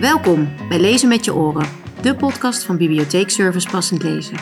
[0.00, 1.68] Welkom bij Lezen met je oren,
[2.02, 4.38] de podcast van Bibliotheekservice Passend Lezen.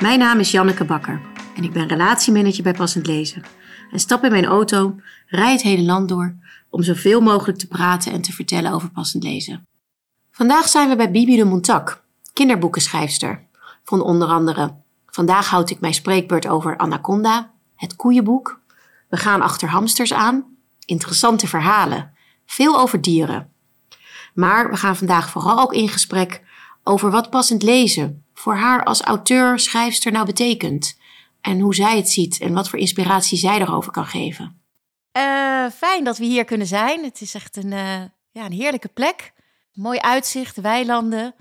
[0.00, 1.20] Mijn naam is Janneke Bakker
[1.56, 3.42] en ik ben relatiemanager bij Passend Lezen.
[3.90, 6.34] En stap in mijn auto, rijd het hele land door
[6.70, 9.66] om zoveel mogelijk te praten en te vertellen over passend lezen.
[10.30, 13.46] Vandaag zijn we bij Bibi de Montac, kinderboekenschrijfster.
[13.84, 14.74] Van onder andere
[15.18, 18.60] Vandaag houd ik mijn spreekbeurt over Anaconda, het koeienboek.
[19.08, 20.44] We gaan achter hamsters aan,
[20.84, 22.12] interessante verhalen,
[22.46, 23.52] veel over dieren.
[24.38, 26.42] Maar we gaan vandaag vooral ook in gesprek
[26.84, 30.98] over wat passend lezen voor haar als auteur, schrijfster nou betekent.
[31.40, 34.62] En hoe zij het ziet en wat voor inspiratie zij erover kan geven.
[35.16, 37.04] Uh, fijn dat we hier kunnen zijn.
[37.04, 39.32] Het is echt een, uh, ja, een heerlijke plek.
[39.72, 41.34] Mooi uitzicht, weilanden.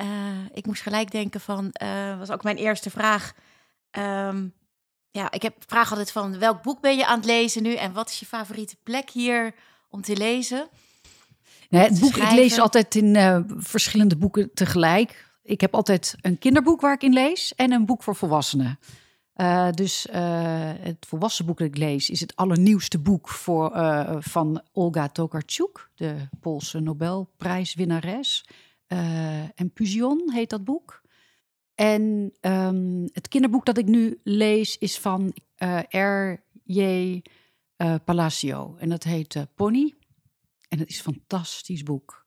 [0.00, 0.06] Uh,
[0.52, 1.74] ik moest gelijk denken van,
[2.18, 3.32] was ook mijn eerste vraag.
[3.98, 4.54] Um,
[5.10, 7.92] ja, ik heb vraag altijd van welk boek ben je aan het lezen nu en
[7.92, 9.54] wat is je favoriete plek hier
[9.88, 10.68] om te lezen?
[11.70, 15.28] Nee, het boek, ik lees altijd in uh, verschillende boeken tegelijk.
[15.42, 18.78] Ik heb altijd een kinderboek waar ik in lees en een boek voor volwassenen.
[19.36, 20.14] Uh, dus uh,
[20.80, 23.70] het volwassen boek dat ik lees is het allernieuwste boek voor,
[24.20, 28.44] van Olga Tokarczuk, de Poolse Nobelprijswinnares.
[29.54, 31.02] en Puzion heet dat boek.
[31.74, 35.34] En um, het kinderboek dat ik nu lees is van
[35.88, 37.22] R.J.
[38.04, 39.94] Palacio en dat heet Pony.
[40.70, 42.26] En het is een fantastisch boek.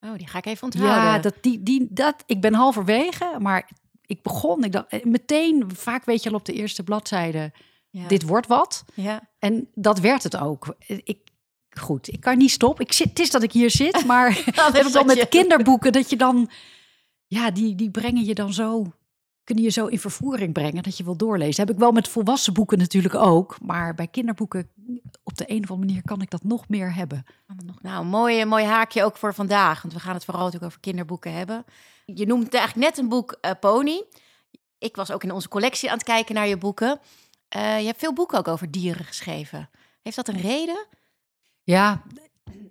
[0.00, 1.02] Oh, die ga ik even onthouden.
[1.02, 3.70] Ja, dat, die, die, dat, ik ben halverwege, maar
[4.06, 7.52] ik begon, ik dacht, eh, meteen, vaak weet je al op de eerste bladzijde,
[7.90, 8.08] ja.
[8.08, 8.84] dit wordt wat.
[8.94, 9.28] Ja.
[9.38, 10.74] En dat werd het ook.
[10.86, 11.18] Ik,
[11.70, 12.84] goed, ik kan niet stoppen.
[12.84, 16.10] Ik zit, het is dat ik hier zit, maar dat is dan met kinderboeken, dat
[16.10, 16.50] je dan,
[17.26, 18.92] ja, die, die brengen je dan zo
[19.48, 21.66] kunnen je zo in vervoering brengen dat je wil doorlezen.
[21.66, 24.70] Heb ik wel met volwassen boeken natuurlijk ook, maar bij kinderboeken
[25.22, 27.24] op de een of andere manier kan ik dat nog meer hebben.
[27.82, 31.32] Nou, mooi, mooi haakje ook voor vandaag, want we gaan het vooral natuurlijk over kinderboeken
[31.32, 31.64] hebben.
[32.04, 34.04] Je noemt eigenlijk net een boek uh, Pony.
[34.78, 37.00] Ik was ook in onze collectie aan het kijken naar je boeken.
[37.56, 39.70] Uh, je hebt veel boeken ook over dieren geschreven.
[40.02, 40.86] Heeft dat een reden?
[41.62, 42.02] Ja,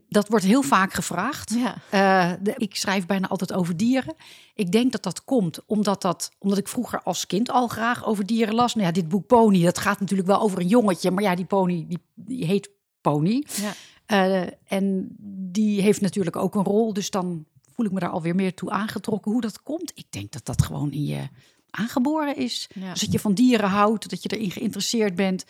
[0.10, 1.54] dat wordt heel vaak gevraagd.
[1.54, 1.76] Ja.
[1.94, 4.16] Uh, de, ik schrijf bijna altijd over dieren.
[4.56, 8.26] Ik denk dat dat komt omdat, dat, omdat ik vroeger als kind al graag over
[8.26, 8.76] dieren las.
[8.76, 11.12] Nou ja, dit boek Pony, dat gaat natuurlijk wel over een jongetje.
[11.12, 12.70] Maar ja, die pony, die, die heet
[13.02, 13.46] Pony.
[13.56, 13.74] Ja.
[14.08, 15.16] Uh, en
[15.52, 16.94] die heeft natuurlijk ook een rol.
[16.94, 19.32] Dus dan voel ik me daar alweer meer toe aangetrokken.
[19.32, 19.92] Hoe dat komt?
[19.96, 21.28] Ik denk dat dat gewoon in je
[21.70, 22.70] aangeboren is.
[22.74, 22.92] Ja.
[22.92, 25.46] Dus dat je van dieren houdt, dat je erin geïnteresseerd bent.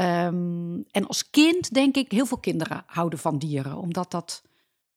[0.00, 4.42] Um, en als kind denk ik, heel veel kinderen houden van dieren, omdat dat,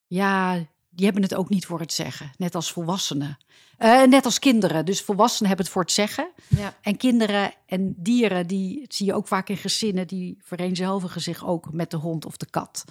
[0.07, 0.53] ja,
[0.89, 3.37] die hebben het ook niet voor het zeggen, net als volwassenen.
[3.79, 6.31] Uh, net als kinderen, dus volwassenen hebben het voor het zeggen.
[6.47, 6.77] Ja.
[6.81, 11.71] En kinderen en dieren, die zie je ook vaak in gezinnen, die vereenzelvigen zich ook
[11.73, 12.83] met de hond of de kat.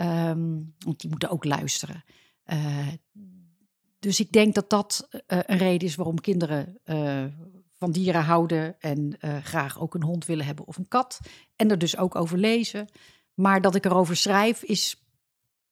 [0.00, 2.04] Um, want die moeten ook luisteren.
[2.46, 2.88] Uh,
[3.98, 6.78] dus ik denk dat dat uh, een reden is waarom kinderen
[7.82, 11.20] van dieren houden en uh, graag ook een hond willen hebben of een kat.
[11.56, 12.88] En er dus ook over lezen.
[13.34, 15.02] Maar dat ik erover schrijf is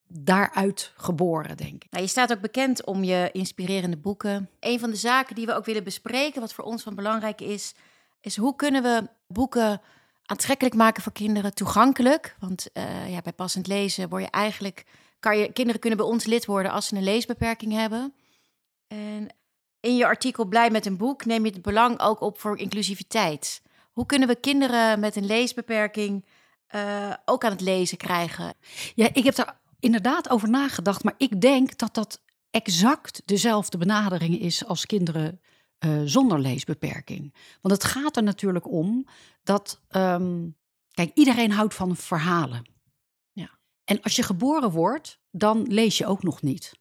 [0.08, 1.90] daaruit geboren, denk ik.
[1.90, 4.48] Nou, je staat ook bekend om je inspirerende boeken.
[4.60, 7.74] Een van de zaken die we ook willen bespreken, wat voor ons van belangrijk is,
[8.20, 9.80] is hoe kunnen we boeken
[10.24, 12.36] aantrekkelijk maken voor kinderen, toegankelijk.
[12.38, 14.84] Want uh, ja, bij passend lezen word je eigenlijk,
[15.20, 18.14] kan je, kinderen kunnen bij ons lid worden als ze een leesbeperking hebben.
[18.86, 19.28] En
[19.80, 23.62] in je artikel Blij met een boek neem je het belang ook op voor inclusiviteit.
[23.92, 26.24] Hoe kunnen we kinderen met een leesbeperking
[26.74, 28.54] uh, ook aan het lezen krijgen?
[28.94, 34.40] Ja, ik heb daar inderdaad over nagedacht, maar ik denk dat dat exact dezelfde benadering
[34.40, 35.40] is als kinderen
[35.84, 37.34] uh, zonder leesbeperking.
[37.60, 39.06] Want het gaat er natuurlijk om
[39.42, 40.56] dat, um,
[40.90, 42.70] kijk, iedereen houdt van verhalen.
[43.32, 43.50] Ja.
[43.84, 46.72] En als je geboren wordt, dan lees je ook nog niet.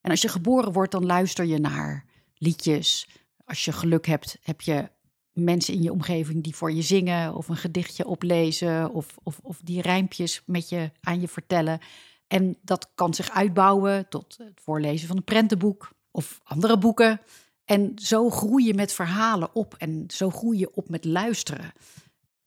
[0.00, 2.04] En als je geboren wordt, dan luister je naar
[2.42, 3.08] liedjes.
[3.44, 4.88] Als je geluk hebt, heb je
[5.32, 9.60] mensen in je omgeving die voor je zingen of een gedichtje oplezen of, of, of
[9.64, 11.80] die rijmpjes met je aan je vertellen.
[12.26, 17.20] En dat kan zich uitbouwen tot het voorlezen van een prentenboek of andere boeken.
[17.64, 21.72] En zo groei je met verhalen op en zo groei je op met luisteren.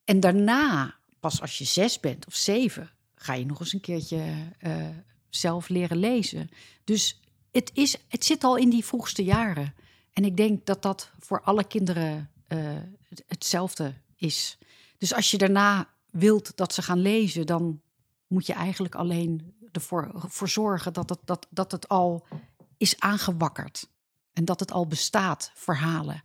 [0.04, 4.24] En daarna, pas als je zes bent of zeven, ga je nog eens een keertje
[4.62, 4.88] uh,
[5.30, 6.50] zelf leren lezen.
[6.84, 7.20] Dus
[7.52, 9.74] het, is, het zit al in die vroegste jaren.
[10.16, 12.60] En ik denk dat dat voor alle kinderen uh,
[13.28, 14.58] hetzelfde is.
[14.98, 17.82] Dus als je daarna wilt dat ze gaan lezen, dan
[18.28, 22.26] moet je eigenlijk alleen ervoor voor zorgen dat het, dat, dat het al
[22.78, 23.90] is aangewakkerd.
[24.34, 26.22] En dat het al bestaat, verhalen.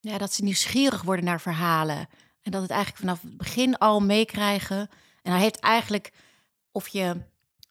[0.00, 2.08] Ja, dat ze nieuwsgierig worden naar verhalen.
[2.42, 4.88] En dat het eigenlijk vanaf het begin al meekrijgen.
[5.22, 6.12] En hij heeft eigenlijk,
[6.72, 7.20] of je eh,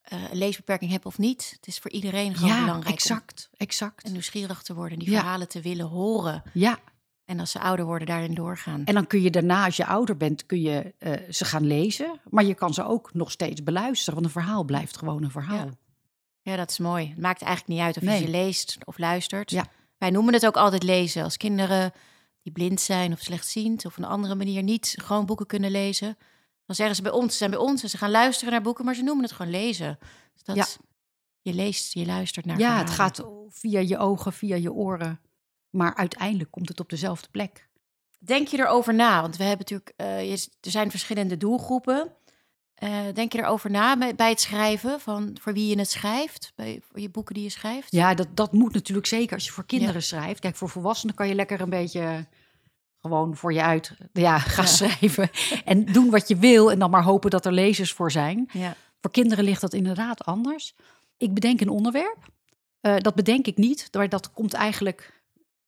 [0.04, 1.52] een leesbeperking hebben of niet.
[1.56, 4.04] Het is voor iedereen gewoon ja, belangrijk om exact, exact.
[4.04, 5.20] en nieuwsgierig te worden, die Ja.
[5.20, 6.44] verhalen te willen horen.
[6.54, 6.80] Ja,
[7.26, 8.86] En als ze ouder worden, daarin doorgaan.
[8.86, 12.20] en dan kun je daarna, als je ouder bent, kun je eh, ze gaan lezen.
[12.30, 15.66] Maar je kan ze ook nog steeds beluisteren, want een verhaal blijft gewoon een verhaal.
[15.66, 15.72] Ja.
[16.42, 17.08] Ja, dat is mooi.
[17.10, 18.20] Het maakt eigenlijk niet uit of Nee.
[18.20, 19.52] je ze leest of luistert.
[19.52, 19.66] Ja.
[19.98, 21.24] Wij noemen het ook altijd lezen.
[21.24, 21.92] Als kinderen
[22.42, 26.18] die blind zijn of slechtziend of op een andere manier niet gewoon boeken kunnen lezen.
[26.72, 28.86] Dan zeggen ze bij ons, ze zijn bij ons en ze gaan luisteren naar boeken,
[28.86, 30.00] maar ze noemen het gewoon lezen.
[30.34, 30.66] Dus dat Ja.
[31.42, 35.20] je leest, je luistert naar Ja, het gaat via je ogen, via je oren.
[35.70, 37.68] Maar uiteindelijk komt het op dezelfde plek.
[38.20, 39.22] Denk je erover na?
[39.22, 39.94] Want we hebben natuurlijk,
[40.28, 42.14] je- er zijn verschillende doelgroepen.
[42.74, 46.52] Eh, denk je erover na bij, bij het schrijven van voor wie je het schrijft,
[46.56, 47.92] bij voor je boeken die je schrijft?
[47.92, 50.40] Ja, dat, dat moet natuurlijk zeker als je voor kinderen schrijft.
[50.40, 52.28] Kijk, voor volwassenen kan je lekker een beetje
[53.02, 54.70] gewoon voor je uit ja, gaan Ja.
[54.72, 55.30] schrijven.
[55.66, 58.50] En doen wat je wil en dan maar hopen dat er lezers voor zijn.
[58.54, 58.76] Ja.
[59.02, 60.76] Voor kinderen ligt dat inderdaad anders.
[61.18, 62.18] Ik bedenk een onderwerp.
[62.80, 65.20] Eh, dat bedenk ik niet, maar dat komt eigenlijk.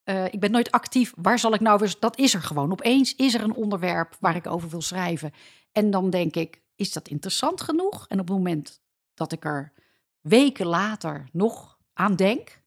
[0.04, 1.14] eh, ik ben nooit actief.
[1.16, 1.96] Waar zal ik nou weer?
[2.00, 2.72] Dat is er gewoon.
[2.72, 5.32] Opeens is er een onderwerp waar ik over wil schrijven.
[5.72, 8.06] En dan denk ik, is dat interessant genoeg?
[8.08, 8.82] En op het moment
[9.14, 9.74] dat ik er
[10.22, 12.62] weken later nog aan denk,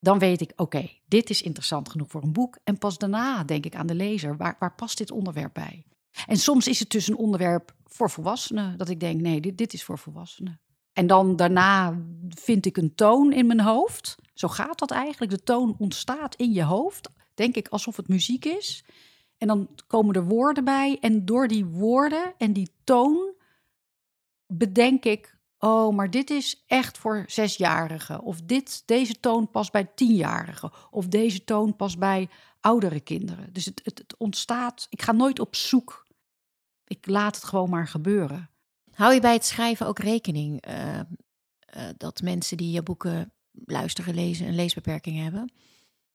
[0.00, 2.58] dan weet ik, oké, dit is interessant genoeg voor een boek.
[2.64, 5.84] En pas daarna denk ik aan de lezer, waar, waar past dit onderwerp bij?
[6.26, 9.72] En soms is het dus een onderwerp voor volwassenen, dat ik denk, nee, dit, dit
[9.72, 10.60] is voor volwassenen.
[10.92, 14.16] En dan daarna vind ik een toon in mijn hoofd.
[14.34, 15.30] Zo gaat dat eigenlijk.
[15.30, 18.84] De toon ontstaat in je hoofd, denk ik, alsof het muziek is.
[19.38, 20.98] En dan komen er woorden bij.
[21.00, 23.34] En door die woorden en die toon
[24.46, 28.20] bedenk ik, oh, maar dit is echt voor zesjarigen.
[28.20, 30.70] Of dit, deze toon past bij tienjarigen.
[30.90, 32.28] Of deze toon past bij
[32.60, 33.52] oudere kinderen.
[33.52, 36.06] Dus het, het, het ontstaat, ik ga nooit op zoek.
[36.84, 38.50] Ik laat het gewoon maar gebeuren.
[38.94, 41.04] Hou je bij het schrijven ook rekening eh, eh,
[41.96, 43.32] dat mensen die je boeken
[43.64, 45.52] luisteren, lezen, een leesbeperking hebben?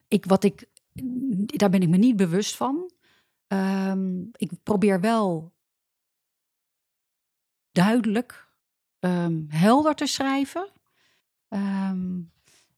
[0.07, 0.69] ik, wat ik,
[1.45, 2.91] daar ben ik me niet bewust van.
[3.47, 5.53] Ehm, ik probeer wel
[7.71, 8.44] duidelijk,
[9.05, 10.67] ehm, helder te schrijven.
[11.49, 12.13] Ehm,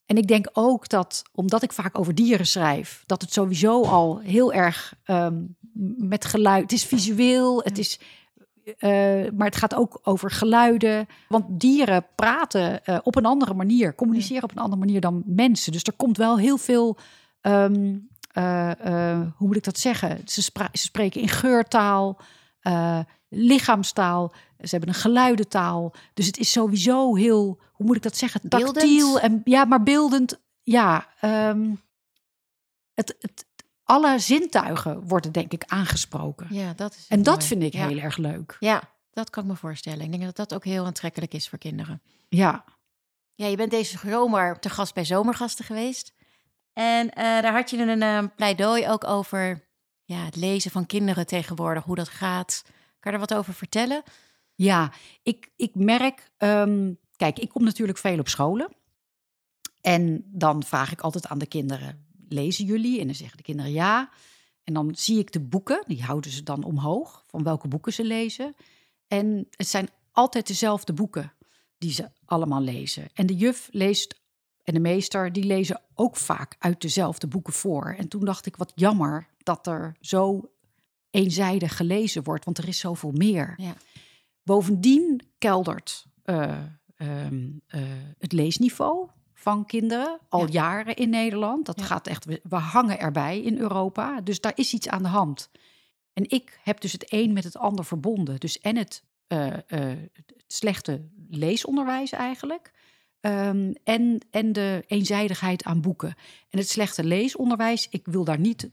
[0.06, 4.20] en ik denk ook dat, omdat ik vaak over dieren schrijf, dat het sowieso al
[4.20, 5.44] heel erg ehm,
[5.98, 6.62] met geluid.
[6.62, 8.00] Het is visueel, het is.
[8.78, 8.90] eh,
[9.34, 11.08] maar het gaat ook over geluiden.
[11.28, 15.72] Want dieren praten eh, op een andere manier, communiceren op een andere manier dan mensen.
[15.72, 16.98] Dus er komt wel heel veel.
[17.42, 20.22] eh, hoe moet ik dat zeggen?
[20.26, 22.18] Ze, ze spreken in geurtaal,
[23.30, 24.34] lichaamstaal.
[24.60, 25.94] Ze hebben een geluidentaal.
[26.14, 28.42] Dus het is sowieso heel, hoe moet ik dat zeggen?
[28.44, 28.74] Beeldend?
[28.76, 30.40] Tactiel en ja, maar beeldend.
[30.64, 31.76] Ja, ehm,
[32.94, 33.46] het, het,
[33.84, 36.48] alle zintuigen worden denk ik aangesproken.
[36.50, 37.48] Ja, dat is En dat mooi.
[37.48, 37.88] vind ik ja.
[37.88, 38.58] heel erg leuk.
[38.60, 38.82] Ja,
[39.12, 40.02] dat kan ik me voorstellen.
[40.02, 42.02] Ik denk dat dat ook heel aantrekkelijk is voor kinderen.
[42.30, 42.64] Ja,
[43.36, 46.14] Ja, je bent deze zomer te gast bij Zomergasten geweest.
[46.74, 49.68] En eh, daar had je een eh, pleidooi ook over
[50.04, 52.64] ja, het lezen van kinderen tegenwoordig, hoe dat gaat.
[53.08, 54.04] Kan er wat over vertellen?
[54.56, 54.92] ja
[55.24, 58.70] ik, ik merk, ehm, kijk, ik kom natuurlijk veel op scholen.
[59.82, 63.00] En dan vraag ik altijd aan de kinderen, lezen jullie?
[63.00, 64.10] En dan zeggen de kinderen ja.
[64.64, 68.04] En dan zie ik de boeken, die houden ze dan omhoog, van welke boeken ze
[68.04, 68.56] lezen.
[69.08, 71.34] En het zijn altijd dezelfde boeken
[71.78, 73.08] die ze allemaal lezen.
[73.14, 74.22] En de juf leest
[74.64, 77.96] en de meester, die lezen ook vaak uit dezelfde boeken voor.
[77.98, 80.50] En toen dacht ik, wat jammer dat er zo
[81.18, 83.54] eenzijdig gelezen wordt, want er is zoveel meer.
[83.58, 83.74] Ja.
[84.44, 86.58] Bovendien keldert eh,
[86.98, 87.82] ehm, eh,
[88.18, 90.48] het leesniveau van kinderen al Ja.
[90.52, 91.66] jaren in Nederland.
[91.66, 91.86] Dat Ja.
[91.86, 94.22] gaat echt, we, hangen erbij in Europa.
[94.22, 95.50] Dus daar is iets aan de hand.
[96.14, 98.40] En ik heb dus het een met het ander verbonden.
[98.40, 102.72] Dus en het, eh, het slechte leesonderwijs eigenlijk.
[103.20, 106.16] Ehm, en, en de eenzijdigheid aan boeken.
[106.50, 108.70] En het slechte leesonderwijs, ik wil daar niet.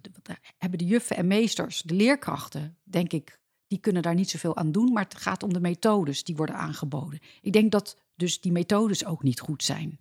[0.58, 4.72] Hebben de juffen en meesters, de leerkrachten, denk ik, die kunnen daar niet zoveel aan
[4.72, 4.92] doen.
[4.92, 7.20] Maar het gaat om de methodes die worden aangeboden.
[7.40, 9.98] Ik denk dat dus die methodes ook niet goed zijn.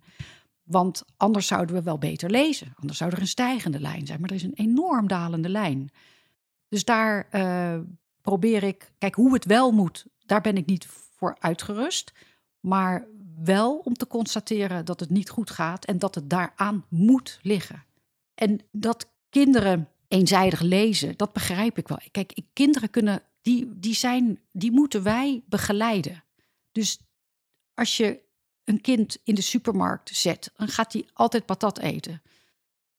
[0.62, 2.72] Want anders zouden we wel beter lezen.
[2.76, 4.20] Anders zou er een stijgende lijn zijn.
[4.20, 5.90] Maar er is een enorm dalende lijn.
[6.68, 7.78] Dus daar eh,
[8.20, 12.12] probeer ik, kijk hoe het wel moet, daar ben ik niet voor uitgerust.
[12.60, 13.06] Maar
[13.42, 17.84] wel om te constateren dat het niet goed gaat en dat het daaraan moet liggen.
[18.34, 21.98] En dat kinderen eenzijdig lezen, dat begrijp ik wel.
[22.10, 26.24] Kijk, kinderen kunnen, die, die, zijn, die moeten wij begeleiden.
[26.72, 26.98] Dus
[27.74, 28.20] als je
[28.64, 32.22] een kind in de supermarkt zet, dan gaat hij altijd patat eten.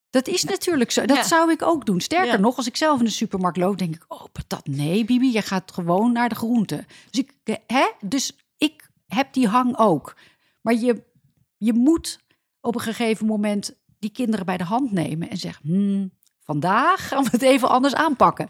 [0.09, 1.05] Dat is natuurlijk zo.
[1.05, 1.23] Dat Ja.
[1.23, 2.01] zou ik ook doen.
[2.01, 2.37] Sterker Ja.
[2.39, 5.41] nog, als ik zelf in de supermarkt loop, denk ik: Oh, patat, nee, Bibi, je
[5.41, 6.85] gaat gewoon naar de groenten.
[7.09, 7.91] Dus ik, hè?
[8.01, 10.15] Dus ik heb die hang ook.
[10.61, 11.03] Maar je,
[11.57, 12.19] je moet
[12.61, 17.23] op een gegeven moment die kinderen bij de hand nemen en zeggen: hmm, vandaag gaan
[17.23, 18.47] we het even anders aanpakken.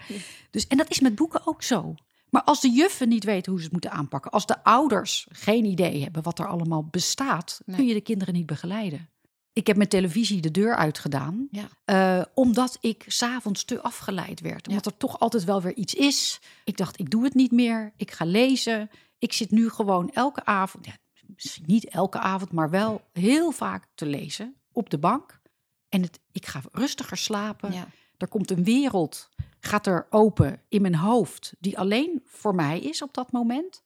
[0.52, 1.96] Dus, en dat is met boeken ook zo.
[2.30, 5.66] Maar als de juffen niet weten hoe ze het moeten aanpakken, als de ouders geen
[5.66, 7.76] idee hebben wat er allemaal bestaat, Nee.
[7.76, 9.10] kun je de kinderen niet begeleiden.
[9.54, 11.68] Ik heb met televisie de deur uitgedaan, Ja.
[11.86, 14.68] eh, omdat ik s'avonds te afgeleid werd.
[14.68, 16.40] Omdat er toch altijd wel weer iets is.
[16.64, 17.94] Ik dacht, ik doe het niet meer.
[17.98, 18.90] Ik ga lezen.
[19.18, 20.98] Ik zit nu gewoon elke avond, ja,
[21.36, 25.42] misschien niet elke avond, maar wel heel vaak te lezen op de bank.
[25.90, 27.74] En het, ik ga rustiger slapen.
[27.74, 27.88] Ja.
[28.18, 29.30] Er komt een wereld,
[29.60, 33.84] gaat er open in mijn hoofd, die alleen voor mij is op dat moment.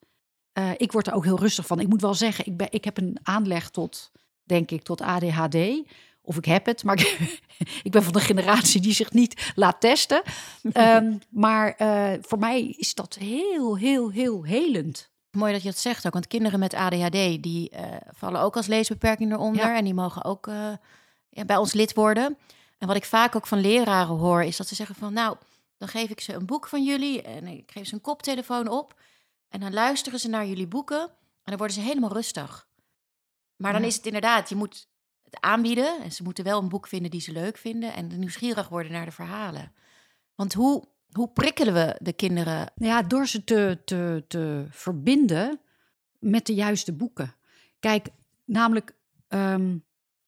[0.54, 1.80] Eh, ik word er ook heel rustig van.
[1.80, 4.12] Ik moet wel zeggen, ik, ben, ik heb een aanleg tot,
[4.44, 5.58] denk ik, tot ADHD.
[6.22, 7.40] Of ik heb het, maar ik,
[7.88, 10.22] ik ben van de generatie die zich niet laat testen.
[10.72, 15.09] Ehm, maar eh, voor mij is dat heel, heel, heel helend.
[15.32, 17.12] Mooi dat je dat zegt ook, want kinderen met ADHD
[17.44, 19.76] die eh, vallen ook als leesbeperking eronder Ja.
[19.78, 20.72] en die mogen ook eh,
[21.30, 22.38] ja, bij ons lid worden.
[22.78, 25.38] En wat ik vaak ook van leraren hoor is dat ze zeggen van nou,
[25.78, 29.00] dan geef ik ze een boek van jullie en ik geef ze een koptelefoon op
[29.50, 31.10] en dan luisteren ze naar jullie boeken en
[31.44, 32.68] dan worden ze helemaal rustig.
[33.56, 33.88] Maar dan Ja.
[33.88, 34.88] is het inderdaad, je moet
[35.24, 38.70] het aanbieden en ze moeten wel een boek vinden die ze leuk vinden en nieuwsgierig
[38.70, 39.74] worden naar de verhalen.
[40.36, 42.72] Want hoe, hoe prikkelen we de kinderen?
[42.76, 45.60] Ja, door ze te, te, te verbinden
[46.20, 47.36] met de juiste boeken.
[47.80, 48.08] Kijk,
[48.46, 48.96] namelijk,
[49.28, 49.78] ehm,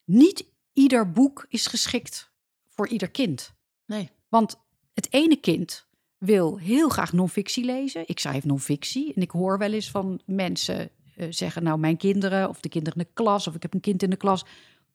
[0.05, 2.31] niet ieder boek is geschikt
[2.67, 3.53] voor ieder kind.
[3.85, 4.09] Nee.
[4.29, 4.59] Want
[4.93, 8.03] het ene kind wil heel graag non-fictie lezen.
[8.05, 11.63] Ik schrijf non-fictie en ik hoor wel eens van mensen eh, zeggen...
[11.63, 13.47] nou, mijn kinderen of de kinderen in de klas...
[13.47, 14.45] of ik heb een kind in de klas...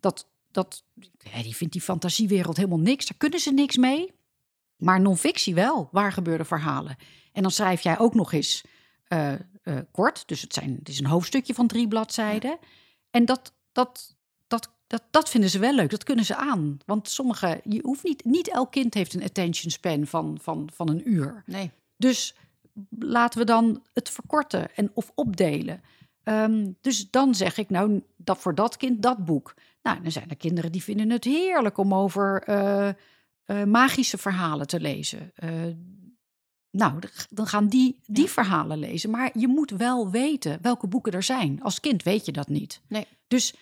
[0.00, 0.84] dat, dat
[1.42, 3.06] die vindt die fantasiewereld helemaal niks.
[3.06, 4.12] Daar kunnen ze niks mee.
[4.76, 6.96] Maar non-fictie wel, waar gebeurde verhalen.
[7.32, 8.64] En dan schrijf jij ook nog eens
[9.04, 9.38] eh, eh,
[9.90, 10.28] kort.
[10.28, 12.58] Dus het, zijn, het is een hoofdstukje van drie bladzijden.
[13.10, 14.16] En dat, dat,
[14.46, 15.90] dat, dat, dat vinden ze wel leuk.
[15.90, 16.78] Dat kunnen ze aan.
[16.86, 20.88] Want sommige, je hoeft niet, niet elk kind heeft een attention span van, van, van
[20.88, 21.42] een uur.
[21.46, 21.70] Nee.
[21.96, 22.34] Dus
[22.98, 25.82] laten we dan het verkorten en of opdelen.
[26.22, 29.54] Ehm, dus dan zeg ik nou dat voor dat kind dat boek.
[29.82, 32.88] Nou, dan zijn er kinderen die vinden het heerlijk om over eh,
[33.46, 35.30] eh, magische verhalen te lezen.
[35.34, 35.50] Eh,
[36.70, 36.98] nou,
[37.30, 38.30] dan gaan die die Ja.
[38.30, 39.10] verhalen lezen.
[39.10, 41.62] Maar je moet wel weten welke boeken er zijn.
[41.62, 42.80] Als kind weet je dat niet.
[42.88, 43.06] Nee.
[43.28, 43.54] Dus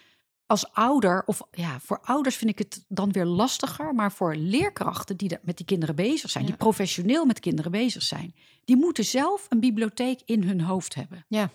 [0.46, 3.94] als ouder, of ja, voor ouders vind ik het dan weer lastiger.
[3.94, 6.50] Maar voor leerkrachten die met die kinderen bezig zijn, Ja.
[6.50, 11.24] die professioneel met kinderen bezig zijn, die moeten zelf een bibliotheek in hun hoofd hebben.
[11.28, 11.50] Ja.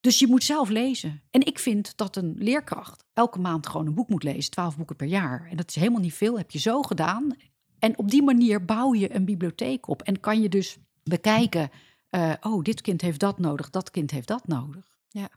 [0.00, 1.22] Dus je moet zelf lezen.
[1.30, 4.96] En ik vind dat een leerkracht elke maand gewoon een boek moet lezen, twaalf boeken
[4.96, 5.46] per jaar.
[5.50, 7.36] En dat is helemaal niet veel, heb je zo gedaan.
[7.84, 10.02] En op die manier bouw je een bibliotheek op.
[10.02, 11.70] En kan je dus bekijken,
[12.10, 14.98] eh, oh, dit kind heeft dat nodig, dat kind heeft dat nodig.
[15.08, 15.28] Ja.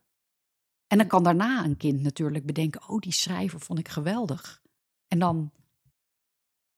[0.87, 4.61] En dan kan daarna een kind natuurlijk bedenken, oh, die schrijver vond ik geweldig.
[5.07, 5.51] En dan,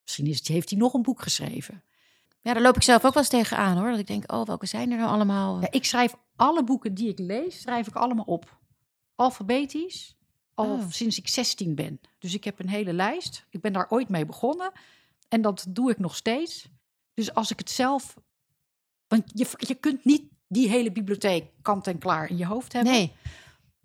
[0.04, 1.84] misschien is het, heeft hij nog een boek geschreven.
[2.42, 3.90] Ja, daar loop ik zelf ook wel eens tegenaan hoor.
[3.90, 5.62] Dat ik denk, oh, welke zijn er nou allemaal?
[5.62, 8.60] Ja, ik schrijf alle boeken die ik lees, schrijf ik allemaal op.
[9.16, 10.18] Alfabetisch,
[10.54, 10.90] al Oh.
[10.90, 12.00] sinds ik 16 ben.
[12.20, 13.46] Dus ik heb een hele lijst.
[13.50, 14.72] Ik ben daar ooit mee begonnen.
[15.30, 16.70] En dat doe ik nog steeds.
[17.14, 18.16] Dus als ik het zelf...
[19.08, 22.92] Want je, je kunt niet die hele bibliotheek kant en klaar in je hoofd hebben.
[22.92, 23.14] Nee,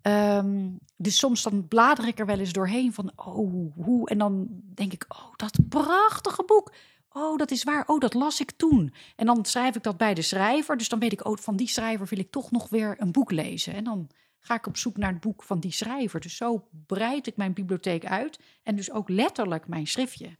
[0.05, 4.09] Ehm, dus soms dan blader ik er wel eens doorheen van, oh, hoe?
[4.09, 6.73] En dan denk ik, oh, dat prachtige boek.
[7.09, 7.83] Oh, dat is waar.
[7.87, 8.93] Oh, dat las ik toen.
[9.15, 10.77] En dan schrijf ik dat bij de schrijver.
[10.77, 13.31] Dus dan weet ik, oh, van die schrijver wil ik toch nog weer een boek
[13.31, 13.73] lezen.
[13.73, 14.07] En dan
[14.39, 16.19] ga ik op zoek naar het boek van die schrijver.
[16.19, 18.39] Dus zo breid ik mijn bibliotheek uit.
[18.63, 20.37] En dus ook letterlijk mijn schriftje.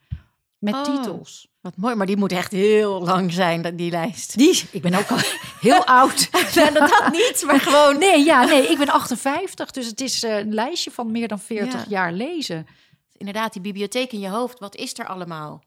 [0.60, 0.84] Met Oh.
[0.84, 1.48] titels.
[1.62, 1.96] wat mooi.
[1.96, 4.38] Maar die moet echt heel lang zijn, die lijst.
[4.38, 5.18] Die, ik ben ook al
[5.68, 6.30] heel oud.
[6.54, 8.00] Ja, dat, dat niet, maar gewoon...
[8.00, 9.72] Nee, ja, nee, ik ben 58.
[9.72, 11.86] Dus het is eh, een lijstje van meer dan 40 Ja.
[11.90, 12.68] jaar lezen.
[13.12, 15.64] Inderdaad, die bibliotheek in je hoofd, wat is er allemaal?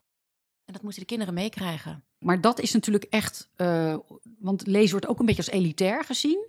[0.65, 2.05] En dat moeten de kinderen meekrijgen.
[2.19, 3.97] Maar dat is natuurlijk echt, eh,
[4.39, 6.49] want lezen wordt ook een beetje als elitair gezien.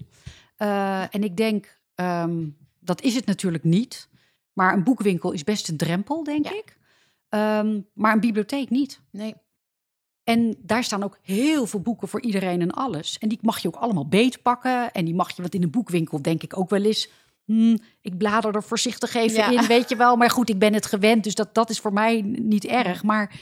[0.56, 2.48] Eh, en ik denk, ehm,
[2.80, 4.10] dat is het natuurlijk niet.
[4.54, 6.54] Maar een boekwinkel is best een drempel, denk Ja.
[6.54, 6.78] ik.
[7.30, 9.02] Ehm, maar een bibliotheek niet.
[9.12, 9.36] Nee,
[10.24, 13.18] En daar staan ook heel veel boeken voor iedereen en alles.
[13.18, 14.92] En die mag je ook allemaal beetpakken.
[14.92, 17.10] En die mag je, want in een boekwinkel denk ik ook wel eens...
[17.46, 19.62] hmm, ik blader er voorzichtig even Ja.
[19.62, 20.16] in, weet je wel.
[20.16, 23.04] Maar goed, ik ben het gewend, dus dat, dat is voor mij niet erg.
[23.04, 23.40] Maar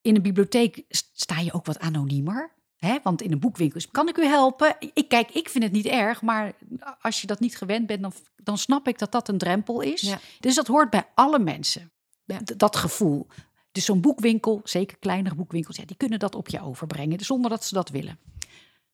[0.00, 2.54] in een bibliotheek st- sta je ook wat anoniemer.
[2.76, 2.96] Hè?
[3.02, 4.76] Want in een boekwinkel is, kan ik u helpen?
[4.94, 6.52] Ik, kijk, ik vind het niet erg, maar
[7.00, 8.02] als je dat niet gewend bent...
[8.02, 10.00] dan, dan snap ik dat dat een drempel is.
[10.00, 10.18] Ja.
[10.40, 11.90] Dus dat hoort bij alle mensen,
[12.26, 12.40] Ja.
[12.56, 13.26] Dat gevoel.
[13.72, 17.64] Dus zo'n boekwinkel, zeker kleinere boekwinkels, ja, die kunnen dat op je overbrengen, zonder dat
[17.64, 18.18] ze dat willen.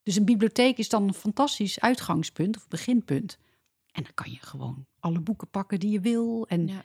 [0.02, 3.38] Dus een bibliotheek is dan een fantastisch uitgangspunt of beginpunt.
[3.92, 6.46] En dan kan je gewoon alle boeken pakken die je wil.
[6.48, 6.84] En Ja.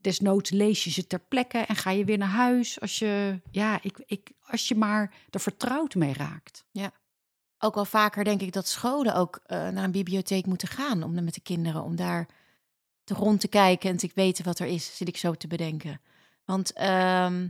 [0.00, 2.80] desnoods lees je ze ter plekke en ga je weer naar huis.
[2.80, 6.64] Als je, ja, ik, ik, als je maar er vertrouwd mee raakt.
[7.58, 11.14] Ook wel vaker denk ik dat scholen ook eh, naar een bibliotheek moeten gaan om
[11.14, 12.28] dan met de kinderen om daar
[13.14, 16.00] rond te kijken en te weten wat er is, zit ik zo te bedenken.
[16.44, 17.48] Want ehm,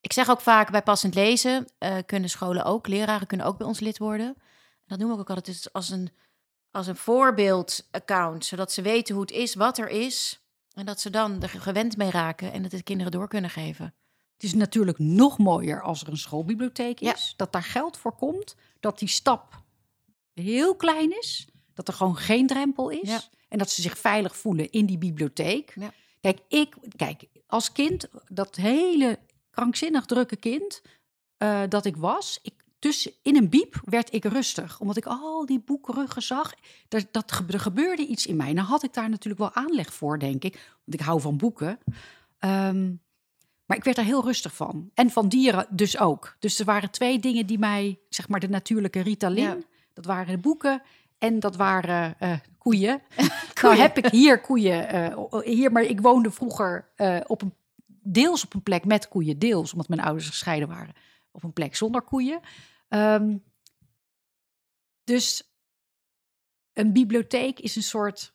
[0.00, 3.66] ik zeg ook vaak bij passend lezen eh, kunnen scholen ook, leraren kunnen ook bij
[3.66, 4.36] ons lid worden.
[4.86, 6.10] Dat noem ik ook altijd dus als een,
[6.70, 10.40] als een voorbeeldaccount, zodat ze weten hoe het is, wat er is.
[10.72, 13.94] En dat ze dan er gewend mee raken en dat de kinderen door kunnen geven.
[14.34, 17.14] Het is natuurlijk nog mooier als er een schoolbibliotheek Ja.
[17.14, 17.34] is.
[17.36, 18.54] Dat daar geld voor komt.
[18.80, 19.62] Dat die stap
[20.32, 21.46] heel klein is.
[21.74, 23.08] Dat er gewoon geen drempel is.
[23.10, 23.20] Ja.
[23.48, 25.72] En dat ze zich veilig voelen in die bibliotheek.
[25.74, 25.92] Ja.
[26.20, 29.18] Kijk, ik, kijk, als kind, dat hele
[29.50, 30.82] krankzinnig drukke kind
[31.36, 32.38] eh, dat ik was.
[32.42, 34.80] Ik, tussen, in een biep werd ik rustig.
[34.80, 36.54] Omdat ik al die boekruggen zag.
[36.88, 38.52] Er, dat, ge- er gebeurde iets in mij.
[38.52, 40.52] Nou had ik daar natuurlijk wel aanleg voor, denk ik.
[40.84, 41.78] Want ik hou van boeken.
[42.38, 42.92] Ehm,
[43.66, 44.90] maar ik werd er heel rustig van.
[44.94, 46.36] En van dieren dus ook.
[46.38, 49.42] Dus er waren twee dingen die mij, zeg maar, de natuurlijke Ritalin.
[49.44, 49.56] Ja.
[49.94, 50.82] Dat waren de boeken
[51.22, 53.02] en dat waren eh, koeien.
[53.62, 54.88] Nou heb ik hier koeien.
[54.88, 57.54] eh, hier, maar ik woonde vroeger eh, op een,
[57.86, 59.38] deels op een plek met koeien.
[59.38, 60.94] Deels omdat mijn ouders gescheiden waren.
[61.30, 62.40] Op een plek zonder koeien.
[62.88, 63.36] Ehm,
[65.04, 65.52] dus
[66.72, 68.32] een bibliotheek is een soort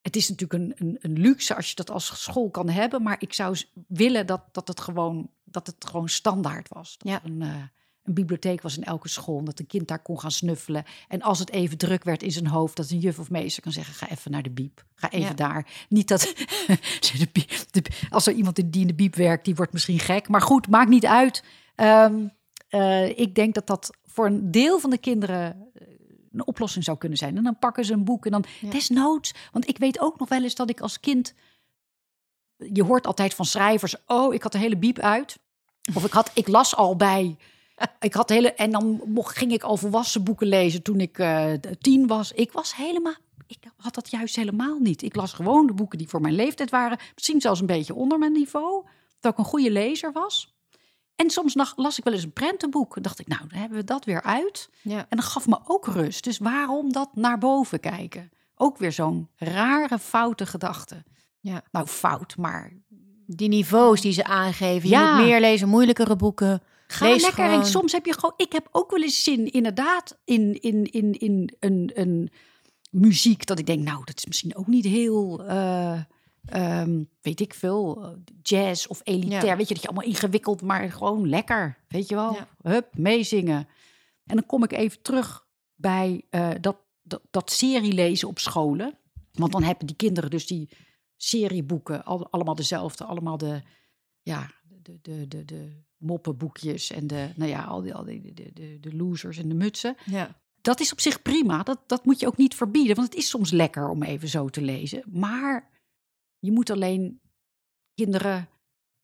[0.00, 3.02] het is natuurlijk een, een, een luxe als je dat als school kan hebben.
[3.02, 3.56] Maar ik zou
[3.88, 6.98] willen dat, dat, het, gewoon, dat het gewoon standaard was.
[6.98, 7.20] Dat Ja.
[7.24, 7.70] een,
[8.04, 9.44] een bibliotheek was in elke school.
[9.44, 10.84] Dat een kind daar kon gaan snuffelen.
[11.08, 13.72] En als het even druk werd in zijn hoofd, dat een juf of meester kan
[13.72, 14.84] zeggen: ga even naar de biep.
[14.94, 15.34] Ga even Ja.
[15.34, 15.66] daar.
[15.88, 16.20] Niet dat.
[17.18, 20.28] de biep- de- als er iemand die in de biep werkt, die wordt misschien gek.
[20.28, 21.44] Maar goed, maakt niet uit.
[21.74, 22.26] Ehm,
[22.68, 25.86] eh, ik denk dat dat voor een deel van de kinderen eh,
[26.32, 27.36] een oplossing zou kunnen zijn.
[27.36, 28.70] En dan pakken ze een boek en dan Ja.
[28.70, 29.34] desnoods.
[29.52, 31.34] Want ik weet ook nog wel eens dat ik als kind.
[32.72, 33.96] Je hoort altijd van schrijvers.
[34.06, 35.38] Oh, ik had de hele biep uit.
[35.94, 37.36] Of ik, had, ik las al bij.
[38.00, 41.52] Ik had hele, en dan mocht, ging ik al volwassen boeken lezen toen ik eh,
[41.80, 42.32] tien was.
[42.32, 43.14] Ik was helemaal.
[43.46, 45.02] Ik had dat juist helemaal niet.
[45.02, 46.98] Ik las gewoon de boeken die voor mijn leeftijd waren.
[47.14, 48.84] Misschien zelfs een beetje onder mijn niveau.
[49.20, 50.54] Dat ik een goede lezer was.
[51.16, 52.96] En soms las ik wel eens een prentenboek.
[52.96, 54.68] En dacht ik, nou, dan hebben we dat weer uit.
[54.82, 55.06] Ja.
[55.08, 56.24] En dat gaf me ook rust.
[56.24, 58.30] Dus waarom dat naar boven kijken?
[58.54, 61.02] Ook weer zo'n rare, foute gedachte.
[61.40, 61.62] Ja.
[61.70, 62.72] Nou, fout, maar
[63.26, 64.88] Die niveaus die ze aangeven.
[64.88, 65.14] Je Ja.
[65.16, 66.62] moet meer lezen, moeilijkere boeken.
[66.86, 67.44] Ga Lees lekker.
[67.44, 67.60] gewoon.
[67.60, 68.34] En soms heb je gewoon...
[68.36, 72.30] Ik heb ook wel eens zin, inderdaad, in, in, in, in een, een
[72.90, 73.46] muziek...
[73.46, 75.44] dat ik denk, nou, dat is misschien ook niet heel...
[75.44, 76.00] eh,
[76.44, 79.44] ehm, weet ik veel, jazz of elitair.
[79.44, 79.56] Ja.
[79.56, 81.78] Weet je, dat je allemaal ingewikkeld, maar gewoon lekker.
[81.88, 82.48] Weet je wel, Ja.
[82.62, 83.68] hup, meezingen.
[84.26, 88.98] En dan kom ik even terug bij eh, dat, dat, dat serie lezen op scholen.
[89.32, 90.68] Want dan hebben die kinderen dus die
[91.16, 93.62] serieboeken, al, allemaal dezelfde, allemaal de,
[94.22, 94.50] ja,
[94.82, 98.78] de, de, de, de moppenboekjes en de, nou ja, al die, al die de, de,
[98.80, 99.96] de losers en de mutsen.
[100.04, 100.42] Ja.
[100.60, 103.28] Dat is op zich prima, dat, dat moet je ook niet verbieden, want het is
[103.28, 105.02] soms lekker om even zo te lezen.
[105.06, 105.70] Maar
[106.38, 107.20] je moet alleen
[107.94, 108.48] kinderen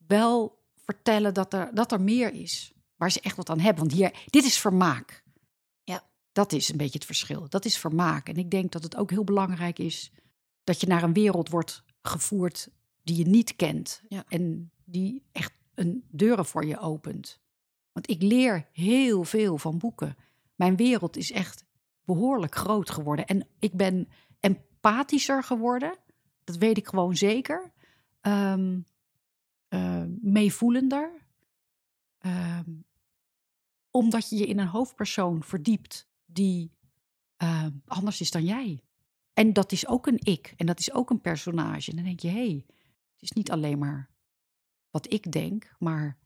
[0.07, 3.79] wel vertellen dat er, dat er meer is, waar ze echt wat aan hebben.
[3.83, 5.23] Want hier, dit is vermaak.
[5.83, 6.09] Ja.
[6.31, 7.49] Dat is een beetje het verschil.
[7.49, 8.29] Dat is vermaak.
[8.29, 10.11] En ik denk dat het ook heel belangrijk is
[10.63, 12.69] dat je naar een wereld wordt gevoerd
[13.03, 14.01] die je niet kent.
[14.07, 14.25] Ja.
[14.27, 17.39] En die echt een deuren voor je opent.
[17.91, 20.15] Want ik leer heel veel van boeken.
[20.55, 21.65] Mijn wereld is echt
[22.05, 23.25] behoorlijk groot geworden.
[23.25, 24.07] En ik ben
[24.39, 25.97] empathischer geworden.
[26.43, 27.71] Dat weet ik gewoon zeker.
[28.21, 28.79] Ehm,
[29.67, 31.11] eh, meevoelender.
[32.17, 32.69] Ehm,
[33.91, 36.71] omdat je je in een hoofdpersoon verdiept die
[37.35, 38.83] eh, anders is dan jij.
[39.33, 40.53] En dat is ook een ik.
[40.57, 41.89] En dat is ook een personage.
[41.89, 42.65] En dan denk je, hé, hey,
[43.13, 44.10] het is niet alleen maar
[44.91, 46.17] wat ik denk, maar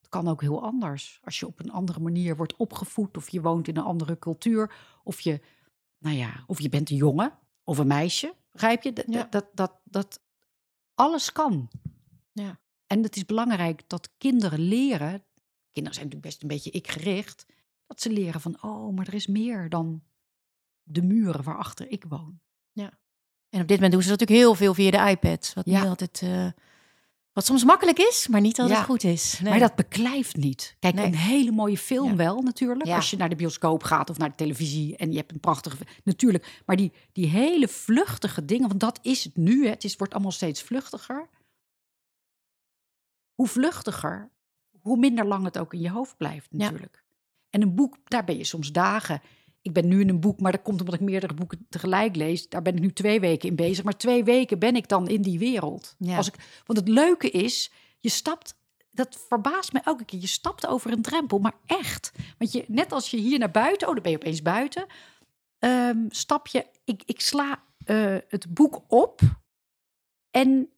[0.00, 1.20] het kan ook heel anders.
[1.24, 4.74] Als je op een andere manier wordt opgevoed, of je woont in een andere cultuur,
[5.04, 5.40] of je,
[5.98, 8.92] nou ja, of je bent een jongen of een meisje, begrijp je?
[8.92, 9.26] Dat, Ja.
[9.30, 10.20] dat, dat, dat
[10.94, 11.70] alles kan.
[12.32, 12.60] Ja.
[12.86, 15.24] En het is belangrijk dat kinderen leren,
[15.70, 17.46] kinderen zijn natuurlijk best een beetje ik-gericht,
[17.86, 20.02] dat ze leren van, oh, maar er is meer dan
[20.82, 22.40] de muren waarachter ik woon.
[23.50, 25.52] En op dit moment doen ze dat natuurlijk heel veel via de iPad.
[25.54, 25.78] Wat Ja.
[25.80, 26.22] niet altijd...
[26.22, 26.48] eh,
[27.38, 28.84] wat soms makkelijk is, maar niet altijd Ja.
[28.84, 29.38] goed is.
[29.40, 29.50] Nee.
[29.50, 30.76] Maar dat beklijft niet.
[30.78, 31.06] Kijk, Nee.
[31.06, 32.16] een hele mooie film Ja.
[32.16, 32.86] wel natuurlijk.
[32.86, 32.96] Ja.
[32.96, 35.76] Als je naar de bioscoop gaat of naar de televisie en je hebt een prachtige...
[36.04, 39.64] Natuurlijk, maar die, die hele vluchtige dingen, want dat is het nu.
[39.64, 41.28] Hè, het is, wordt allemaal steeds vluchtiger.
[43.34, 44.30] Hoe vluchtiger,
[44.80, 47.04] hoe minder lang het ook in je hoofd blijft natuurlijk.
[47.50, 49.20] En een boek, daar ben je soms dagen
[49.62, 52.48] ik ben nu in een boek, maar dat komt omdat ik meerdere boeken tegelijk lees.
[52.48, 53.84] Daar ben ik nu twee weken in bezig.
[53.84, 55.94] Maar twee weken ben ik dan in die wereld.
[55.98, 56.16] Ja.
[56.16, 56.34] Als ik,
[56.66, 58.56] want het leuke is, je stapt.
[58.90, 60.20] Dat verbaast me elke keer.
[60.20, 62.12] Je stapt over een drempel, maar echt.
[62.38, 64.86] Want je, net als je hier naar buiten, oh, dan ben je opeens buiten.
[65.58, 66.66] ehm, stap je.
[66.84, 69.20] Ik, ik sla eh, het boek op
[70.30, 70.68] en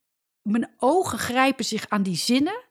[0.42, 2.62] mijn ogen grijpen zich aan die zinnen.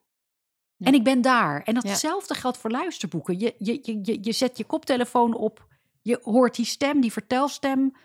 [0.76, 0.86] Ja.
[0.86, 1.63] En ik ben daar.
[1.63, 1.80] En Ja.
[1.80, 3.39] datzelfde geldt voor luisterboeken.
[3.39, 5.67] Je, je, je, je zet je koptelefoon op.
[6.10, 7.95] Je hoort die stem, die vertelstem.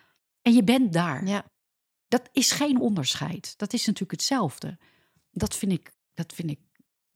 [0.43, 1.27] En je bent daar.
[1.27, 1.45] Ja.
[2.09, 3.55] Dat is geen onderscheid.
[3.59, 4.79] Dat is natuurlijk hetzelfde.
[5.31, 6.61] Dat vind ik, dat vind ik,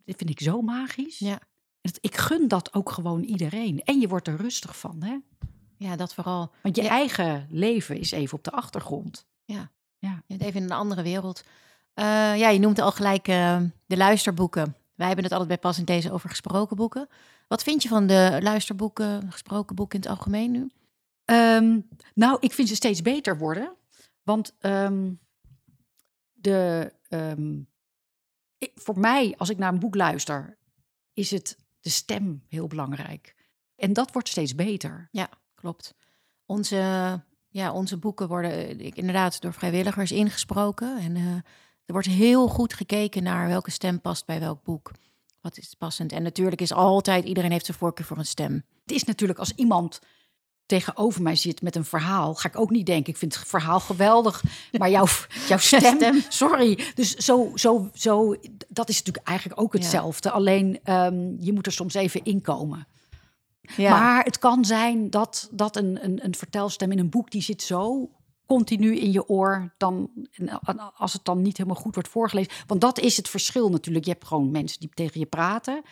[0.05, 1.19] dat vind ik zo magisch.
[1.19, 1.41] Ja.
[2.01, 3.83] Ik gun dat ook gewoon iedereen.
[3.85, 5.03] En je wordt er rustig van.
[5.03, 5.17] Hè?
[5.77, 6.53] ja, dat vooral.
[6.63, 6.89] Want je Ja.
[6.89, 9.27] eigen leven is even op de achtergrond.
[10.01, 11.45] Je bent even in een andere wereld.
[11.95, 12.05] Eh,
[12.39, 14.77] ja, je noemt al gelijk eh, de luisterboeken.
[14.95, 17.09] Wij hebben het altijd bij Pas in deze over gesproken boeken.
[17.49, 20.71] Wat vind je van de luisterboeken, gesproken boeken in het algemeen nu?
[21.29, 21.81] Ehm,
[22.15, 23.77] nou, ik vind ze steeds beter worden.
[24.23, 25.13] Want ehm,
[26.33, 27.59] de, ehm,
[28.59, 30.59] ik- voor mij, als ik naar een boek luister,
[31.13, 33.35] is het de stem heel belangrijk.
[33.77, 35.09] En dat wordt steeds beter.
[35.55, 35.95] Klopt.
[36.47, 36.77] Onze,
[37.49, 40.99] ja, onze boeken worden eh, inderdaad door vrijwilligers ingesproken.
[40.99, 41.33] En eh,
[41.85, 44.91] er wordt heel goed gekeken naar welke stem past bij welk boek.
[45.41, 46.13] Wat is passend?
[46.13, 48.53] En natuurlijk is altijd, iedereen heeft zijn voorkeur voor een stem.
[48.83, 50.01] Het is natuurlijk als iemand
[50.69, 53.81] tegenover mij zit met een verhaal, ga ik ook niet denken, ik vind het verhaal
[53.81, 54.43] geweldig,
[54.79, 55.07] maar jouw,
[55.49, 56.23] jouw stem, Stem.
[56.29, 56.79] sorry.
[56.95, 58.35] Dus zo, zo, zo,
[58.69, 59.79] dat is natuurlijk eigenlijk ook Ja.
[59.79, 60.31] hetzelfde.
[60.31, 62.87] Alleen ehm, je moet er soms even inkomen.
[63.77, 67.43] Ja, Maar het kan zijn dat, dat een, een, een vertelstem in een boek, die
[67.43, 68.11] zit zo
[68.47, 70.11] continu in je oor, dan,
[70.97, 72.53] als het dan niet helemaal goed wordt voorgelezen.
[72.67, 74.05] Want dat is het verschil natuurlijk.
[74.05, 75.83] Je hebt gewoon mensen die tegen je praten.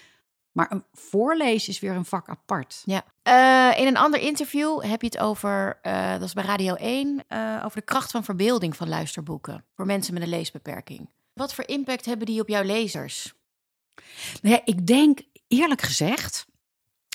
[0.57, 2.83] Maar een voorlezen is weer een vak apart.
[2.85, 3.05] Ja.
[3.23, 7.25] Eh, in een ander interview heb je het over, eh, dat is bij Radio 1,
[7.29, 11.09] eh, over de kracht van verbeelding van luisterboeken voor mensen met een leesbeperking.
[11.33, 13.35] Wat voor impact hebben die op jouw lezers?
[14.43, 16.47] Nou ja, ik denk eerlijk gezegd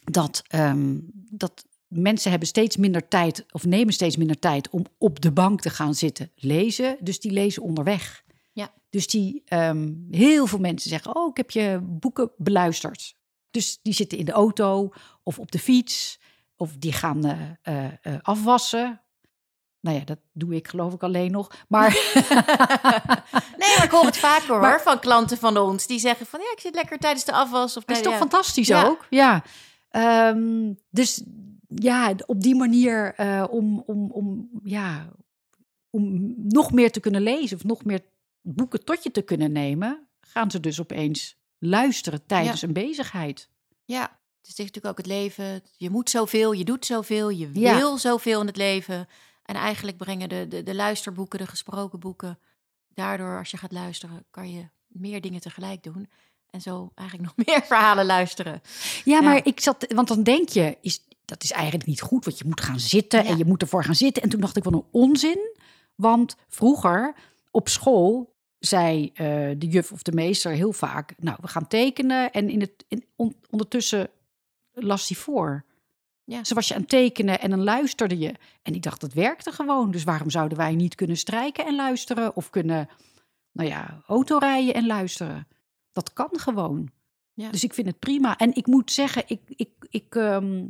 [0.04, 5.22] dat, ehm, dat mensen hebben steeds minder tijd of nemen steeds minder tijd om op
[5.22, 6.98] de bank te gaan zitten lezen.
[7.00, 8.24] Dus die lezen onderweg.
[8.52, 8.74] Ja.
[8.90, 13.20] Dus die ehm, heel veel mensen zeggen: Oh, ik heb je boeken beluisterd.
[13.52, 14.90] Dus die zitten in de auto
[15.24, 16.20] of op de fiets
[16.56, 19.02] of die gaan eh, eh, eh, afwassen.
[19.80, 21.52] Nou ja, dat doe ik geloof ik alleen nog.
[21.68, 21.90] Maar
[23.58, 25.88] Nee, maar ik hoor het vaker hoor, Maar- van klanten van ons.
[25.88, 27.78] Die zeggen van, ja, ik zit lekker tijdens de afwas.
[27.78, 28.18] Of Dat is toch ja.
[28.20, 28.84] fantastisch Ja.
[28.86, 29.06] ook?
[29.10, 29.44] Ja.
[29.90, 31.24] Ehm, dus
[31.68, 33.16] ja, op die manier
[33.50, 35.10] om, om, om, ja,
[35.90, 38.02] om nog meer te kunnen lezen of nog meer
[38.42, 41.38] boeken tot je te kunnen nemen, gaan ze dus opeens
[41.70, 43.50] luisteren tijdens een bezigheid.
[43.86, 44.02] Ja,
[44.42, 45.64] het is natuurlijk ook het leven.
[45.78, 47.76] Je moet zoveel, je doet zoveel, je Ja.
[47.78, 49.08] wil zoveel in het leven.
[49.44, 52.40] En eigenlijk brengen de, de, de luisterboeken, de gesproken boeken...
[52.94, 56.10] daardoor, als je gaat luisteren, kan je meer dingen tegelijk doen.
[56.50, 58.62] En zo eigenlijk nog meer verhalen luisteren.
[59.04, 59.22] Ja, Ja.
[59.22, 62.46] maar ik zat, want dan denk je, is, dat is eigenlijk niet goed, want je
[62.46, 63.30] moet gaan zitten Ja.
[63.30, 64.24] en je moet ervoor gaan zitten.
[64.24, 65.40] En toen dacht ik, wat een onzin.
[65.96, 67.16] Want vroeger
[67.52, 69.26] op school zei eh,
[69.58, 72.32] de juf of de meester heel vaak, nou, we gaan tekenen.
[72.32, 74.10] En in het, in, on- ondertussen
[74.74, 75.64] las hij voor.
[76.24, 76.44] Ja.
[76.44, 78.34] Zo was je aan het tekenen en dan luisterde je.
[78.62, 79.92] En ik dacht, dat werkte gewoon.
[79.92, 82.36] Dus waarom zouden wij niet kunnen strijken en luisteren?
[82.36, 82.90] Of kunnen,
[83.52, 85.48] nou ja, autorijden en luisteren?
[85.92, 86.90] Dat kan gewoon.
[87.34, 87.50] Ja.
[87.50, 88.38] Dus ik vind het prima.
[88.38, 90.66] En ik moet zeggen, ik, ik, ik ehm,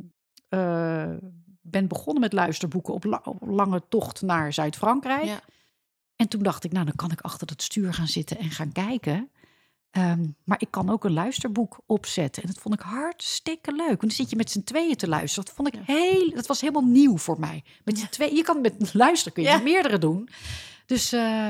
[0.48, 1.10] eh,
[1.60, 5.24] ben begonnen met luisterboeken op, la- op lange tocht naar Zuid-Frankrijk.
[5.24, 5.40] Ja.
[6.22, 8.72] En toen dacht ik, nou, dan kan ik achter het stuur gaan zitten en gaan
[8.72, 9.30] kijken.
[9.90, 12.42] Ehm, maar ik kan ook een luisterboek opzetten.
[12.42, 13.86] En dat vond ik hartstikke leuk.
[13.88, 15.44] Want dan zit je met z'n tweeën te luisteren.
[15.44, 17.64] Dat vond ik heel, dat was helemaal nieuw voor mij.
[17.84, 19.54] Met z'n tweeën, je kan met luisteren, kun je Ja.
[19.54, 20.28] met meerdere doen.
[20.86, 21.48] Dus eh,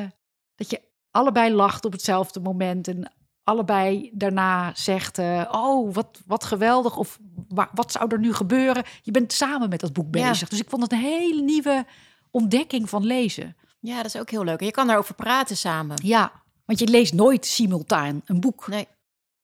[0.55, 0.81] dat je
[1.11, 2.89] allebei lacht op hetzelfde moment.
[2.89, 3.13] En
[3.45, 6.97] allebei daarna zegt, eh, oh, wat, wat geweldig.
[6.97, 8.85] Of wa- wat zou er nu gebeuren?
[9.03, 10.29] Je bent samen met dat boek Ja.
[10.29, 10.49] bezig.
[10.49, 11.87] Dus ik vond het een hele nieuwe
[12.31, 13.57] ontdekking van lezen.
[13.83, 14.61] Ja, dat is ook heel leuk.
[14.61, 15.97] En je kan daarover praten samen.
[16.05, 16.33] Ja,
[16.65, 18.67] want je leest nooit simultaan een boek.
[18.69, 18.87] Nee.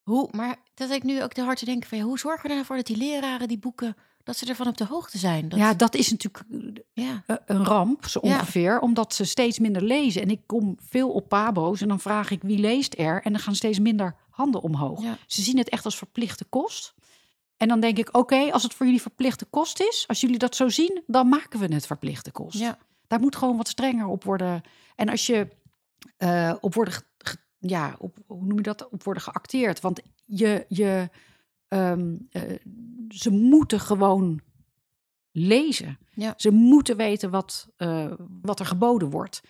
[0.03, 1.99] Hoe, maar dat ik nu ook te hard te denken van...
[1.99, 3.97] ja, hoe zorgen we ervoor dat die leraren die boeken...
[4.25, 5.49] dat ze ervan op de hoogte zijn?
[5.49, 6.45] Dat, Ja, dat is natuurlijk
[6.93, 7.23] ja.
[7.27, 8.33] eh, een ramp, zo Ja.
[8.35, 10.23] ongeveer, omdat ze steeds minder lezen.
[10.23, 13.41] En ik kom veel op pabo's en dan vraag ik wie leest er en dan
[13.41, 15.03] gaan steeds minder handen omhoog.
[15.27, 16.95] Ze zien het echt als verplichte kost.
[17.57, 20.57] En dan denk ik, oké, als het voor jullie verplichte kost is, als jullie dat
[20.57, 22.59] zo zien, dan maken we het verplichte kost.
[22.59, 22.79] Ja.
[23.09, 24.63] Daar moet gewoon wat strenger op worden.
[24.97, 25.49] En als je
[26.17, 26.95] eh, op worden,
[27.59, 29.81] ja, op, hoe noem je dat, op worden geacteerd.
[29.81, 31.11] Want je, je,
[31.69, 32.43] ehm, eh,
[33.09, 34.41] ze moeten gewoon
[35.31, 35.99] lezen.
[36.15, 36.35] Ja.
[36.37, 39.41] Ze moeten weten wat, eh, wat er geboden wordt.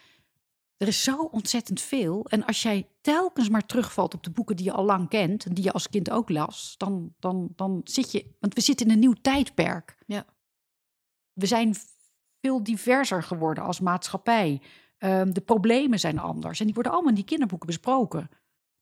[0.77, 2.25] Er is zo ontzettend veel.
[2.29, 5.45] En als jij telkens maar terugvalt op de boeken die je al lang kent...
[5.45, 8.37] en die je als kind ook las, dan, dan, dan zit je...
[8.41, 9.99] Want we zitten in een nieuw tijdperk.
[10.07, 10.27] Ja.
[11.33, 11.75] We zijn
[12.41, 14.61] veel diverser geworden als maatschappij.
[14.99, 16.61] Ehm, de problemen zijn anders.
[16.61, 18.31] En die worden allemaal in die kinderboeken besproken.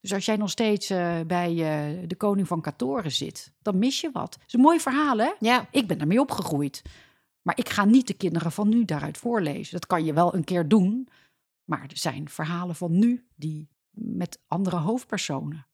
[0.01, 4.01] Dus als jij nog steeds eh, bij eh, de koning van Katoren zit, dan mis
[4.01, 4.35] je wat.
[4.35, 5.33] Het is een mooi verhaal, hè?
[5.39, 6.83] Ja, Ik ben daarmee opgegroeid.
[7.43, 9.73] Maar ik ga niet de kinderen van nu daaruit voorlezen.
[9.73, 11.09] Dat kan je wel een keer doen.
[11.65, 15.67] Maar er zijn verhalen van nu die met andere hoofdpersonen.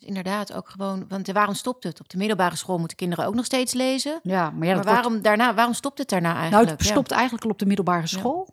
[0.00, 1.08] Dus inderdaad ook gewoon...
[1.08, 2.00] Want waarom stopt het?
[2.00, 4.20] Op de middelbare school moeten kinderen ook nog steeds lezen.
[4.22, 6.70] Ja, maar ja, maar dat wordt- waarom, daarna, waarom stopt het daarna nou, eigenlijk?
[6.70, 8.48] het stopt eigenlijk al op de middelbare school.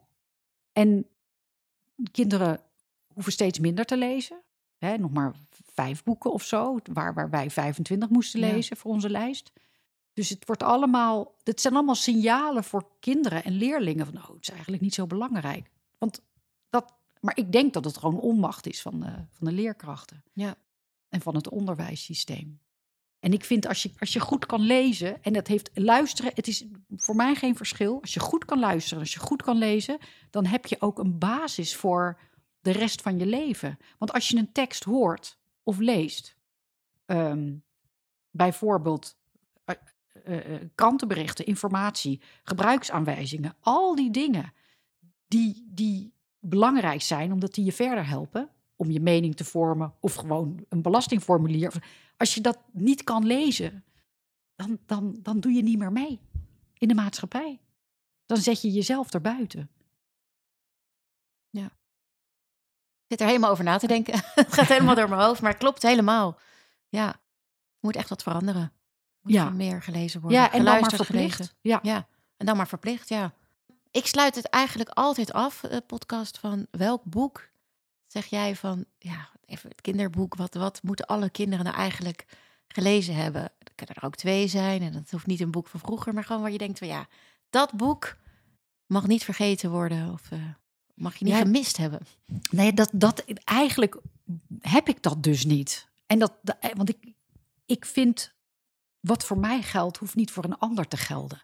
[0.74, 1.08] En
[2.12, 2.60] kinderen
[3.14, 4.42] hoeven steeds minder te lezen.
[4.78, 5.34] Hè, nog maar
[5.74, 8.48] vijf boeken of zo, waar, waar wij 25 moesten Ja.
[8.52, 9.52] lezen voor onze lijst.
[10.14, 14.42] Dus het wordt allemaal, dit zijn allemaal signalen voor kinderen en leerlingen van, oh, het
[14.42, 15.70] is eigenlijk niet zo belangrijk.
[15.98, 16.22] Want
[16.70, 20.24] dat, maar ik denk dat het gewoon onmacht is van de, van de leerkrachten.
[20.34, 20.56] Ja.
[21.10, 22.60] En van het onderwijssysteem.
[23.20, 26.48] En ik vind als je, als je goed kan lezen, en dat heeft luisteren, het
[26.48, 26.66] is
[26.96, 28.02] voor mij geen verschil.
[28.02, 29.98] Als je goed kan luisteren, als je goed kan lezen,
[30.30, 32.20] dan heb je ook een basis voor
[32.62, 33.78] de rest van je leven.
[33.98, 36.36] Want als je een tekst hoort of leest,
[37.06, 37.56] ehm,
[38.30, 39.16] bijvoorbeeld
[40.24, 40.38] eh,
[40.76, 44.54] krantenberichten, informatie, gebruiksaanwijzingen, al die dingen
[45.28, 50.16] die, die belangrijk zijn, omdat die je verder helpen om je mening te vormen of
[50.16, 51.84] gewoon een belastingformulier.
[52.18, 53.84] Als je dat niet kan lezen,
[54.56, 56.20] dan, dan, dan doe je niet meer mee
[56.78, 57.60] in de maatschappij.
[58.26, 59.70] Dan zet je jezelf erbuiten.
[63.08, 64.14] Ik zit er helemaal over na te denken.
[64.36, 66.40] het gaat helemaal door mijn hoofd, maar het klopt helemaal.
[66.90, 67.20] Ja, er
[67.80, 68.62] moet echt wat veranderen.
[68.62, 68.72] Er
[69.22, 69.50] Moet Ja.
[69.50, 70.40] meer gelezen worden.
[70.40, 71.36] Ja, en dan maar verplicht.
[71.36, 71.56] gelezen.
[71.62, 71.80] Ja.
[71.84, 73.34] Ja, en dan maar verplicht, ja.
[73.92, 77.50] Ik sluit het eigenlijk altijd af, de podcast, van welk boek
[78.22, 82.26] zeg jij van, ja, even het kinderboek, wat, wat moeten alle kinderen nou eigenlijk
[82.68, 83.42] gelezen hebben?
[83.42, 86.24] Er kunnen er ook twee zijn en dat hoeft niet een boek van vroeger, maar
[86.24, 87.08] gewoon waar je denkt van, ja,
[87.50, 88.18] dat boek
[88.86, 90.40] mag niet vergeten worden of eh,
[90.94, 91.40] mag je niet Ja.
[91.40, 92.00] gemist hebben.
[92.50, 93.98] Nee, dat, dat, eigenlijk
[94.60, 95.88] heb ik dat dus niet.
[96.06, 97.14] En dat, dat- eh, want ik,
[97.66, 98.34] ik vind,
[99.00, 101.42] wat voor mij geldt, hoeft niet voor een ander te gelden.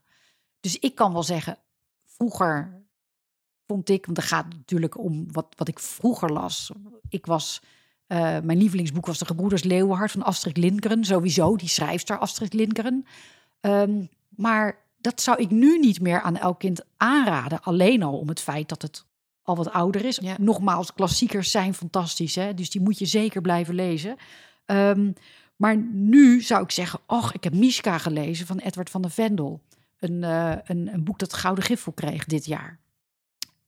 [0.60, 1.58] Dus ik kan wel zeggen,
[2.06, 2.83] vroeger
[3.68, 6.72] vond ik, want het gaat natuurlijk om wat, wat ik vroeger las.
[7.10, 7.62] Ik was,
[8.08, 11.06] eh, mijn lievelingsboek was De Gebroeders Leeuwenhart van Astrid Lindgren.
[11.06, 13.06] Sowieso, die schrijfster Astrid Lindgren.
[13.60, 17.62] Ehm, maar dat zou ik nu niet meer aan elk kind aanraden.
[17.62, 19.06] Alleen al om het feit dat het
[19.44, 20.18] al wat ouder is.
[20.22, 20.36] Ja.
[20.40, 22.54] Nogmaals, klassiekers zijn fantastisch, hè?
[22.54, 24.16] dus die moet je zeker blijven lezen.
[24.66, 25.12] Ehm,
[25.56, 29.62] maar nu zou ik zeggen, och, ik heb Miska gelezen van Edward van der Vendel.
[30.00, 32.80] Een, eh, een, een boek dat Gouden Griffel kreeg dit jaar.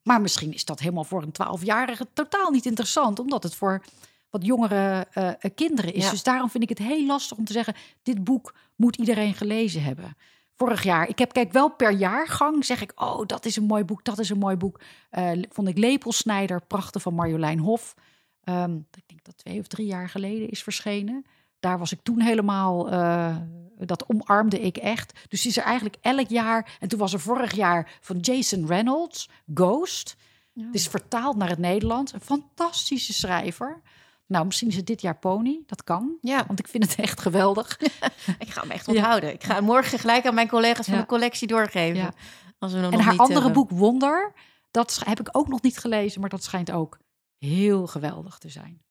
[0.05, 3.83] Maar misschien is dat helemaal voor een twaalfjarige totaal niet interessant, omdat het voor
[4.29, 6.03] wat jongere eh, kinderen is.
[6.03, 6.09] Ja.
[6.09, 9.83] Dus daarom vind ik het heel lastig om te zeggen, dit boek moet iedereen gelezen
[9.83, 10.17] hebben.
[10.55, 13.83] Vorig jaar, ik heb kijk wel per jaargang, zeg ik, oh, dat is een mooi
[13.83, 14.79] boek, dat is een mooi boek.
[15.09, 17.95] Eh, vond ik Lepelsnijder, prachtig van Marjolein Hof.
[18.43, 21.25] Ehm, ik denk dat twee of drie jaar geleden is verschenen.
[21.59, 23.35] Daar was ik toen helemaal, eh,
[23.77, 25.19] dat omarmde ik echt.
[25.29, 29.29] Dus is er eigenlijk elk jaar, en toen was er vorig jaar van Jason Reynolds,
[29.53, 30.15] Ghost.
[30.59, 32.13] Het is vertaald naar het Nederlands.
[32.13, 33.81] Een fantastische schrijver.
[34.25, 35.63] Nou, misschien is het dit jaar Pony.
[35.65, 36.17] Dat kan.
[36.21, 37.79] Ja, Want ik vind het echt geweldig.
[38.39, 38.93] ik ga hem echt Ja.
[38.93, 39.33] onthouden.
[39.33, 41.95] Ik ga hem morgen gelijk aan mijn collega's van de collectie doorgeven.
[41.97, 42.13] Ja.
[42.59, 43.53] Als we hem En nog haar niet andere hebben.
[43.63, 44.33] boek Wonder,
[44.71, 46.97] dat heb ik ook nog niet gelezen, maar dat schijnt ook
[47.37, 48.81] heel geweldig te zijn.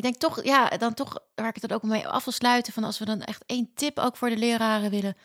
[0.00, 2.72] Ik denk toch, ja, dan toch, waar ik het dan ook mee af wil sluiten,
[2.72, 5.16] van als we dan echt één tip ook voor de leraren willen,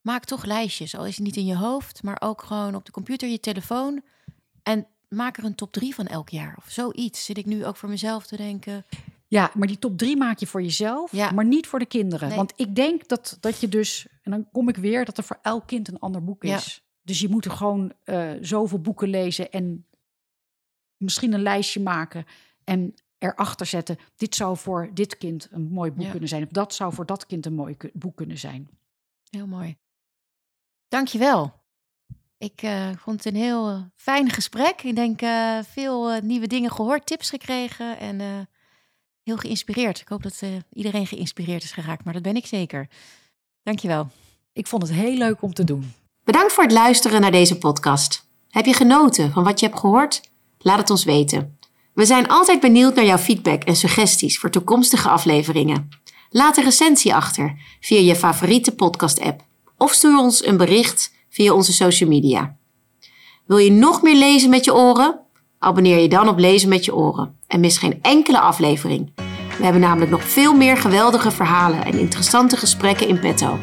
[0.00, 0.96] maak toch lijstjes.
[0.96, 4.02] Al is het niet in je hoofd, maar ook gewoon op de computer, je telefoon.
[4.62, 7.24] En maak er een top drie van elk jaar of zoiets.
[7.24, 8.84] Zit ik nu ook voor mezelf te denken.
[9.28, 11.30] Ja, maar die top drie maak je voor jezelf, Ja.
[11.30, 12.28] maar niet voor de kinderen.
[12.28, 12.36] Nee.
[12.36, 15.38] Want ik denk dat, dat je dus, en dan kom ik weer, dat er voor
[15.42, 16.56] elk kind een ander boek Ja.
[16.56, 16.82] is.
[17.02, 19.86] Dus je moet er gewoon eh, zoveel boeken lezen en
[20.96, 22.24] misschien een lijstje maken
[22.64, 23.98] en erachter zetten.
[24.16, 26.10] Dit zou voor dit kind een mooi boek Ja.
[26.10, 26.42] kunnen zijn.
[26.42, 28.68] Of dat zou voor dat kind een mooi boek kunnen zijn.
[29.30, 29.76] Heel mooi.
[30.88, 31.60] Dankjewel.
[32.38, 34.82] Ik eh, vond het een heel eh, fijn gesprek.
[34.82, 38.26] Ik denk eh, veel nieuwe dingen gehoord, tips gekregen en eh,
[39.22, 40.00] heel geïnspireerd.
[40.00, 42.88] Ik hoop dat eh, iedereen geïnspireerd is geraakt, maar dat ben ik zeker.
[43.62, 44.08] Dankjewel.
[44.52, 45.92] Ik vond het heel leuk om te doen.
[46.24, 48.26] Bedankt voor het luisteren naar deze podcast.
[48.48, 50.30] Heb je genoten van wat je hebt gehoord?
[50.58, 51.58] Laat het ons weten.
[51.94, 55.88] We zijn altijd benieuwd naar jouw feedback en suggesties voor toekomstige afleveringen.
[56.30, 59.44] Laat een recensie achter via je favoriete podcast-app
[59.78, 62.56] of stuur ons een bericht via onze social media.
[63.46, 65.20] Wil je nog meer lezen met je oren?
[65.58, 69.12] Abonneer je dan op Lezen met je oren en mis geen enkele aflevering.
[69.58, 73.58] We hebben namelijk nog veel meer geweldige verhalen en interessante gesprekken in petto.